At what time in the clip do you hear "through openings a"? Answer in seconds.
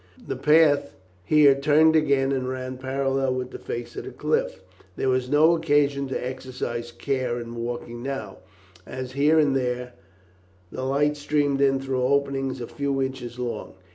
11.79-12.65